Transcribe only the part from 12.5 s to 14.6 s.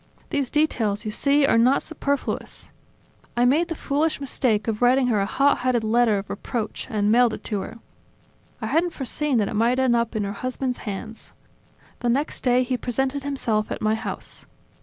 he presented himself at my house.